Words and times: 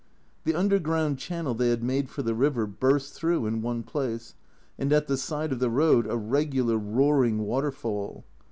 The 0.45 0.55
underground 0.55 1.19
channel 1.19 1.53
they 1.53 1.69
had 1.69 1.83
made 1.83 2.09
for 2.09 2.23
the 2.23 2.33
river 2.33 2.65
burst 2.65 3.13
through 3.13 3.45
in 3.45 3.61
one 3.61 3.83
place, 3.83 4.33
and 4.79 4.91
at 4.91 5.05
the 5.05 5.15
side 5.15 5.51
of 5.51 5.59
the 5.59 5.69
road 5.69 6.07
a 6.09 6.17
regular 6.17 6.79
roaring 6.79 7.43
waterfall. 7.45 8.25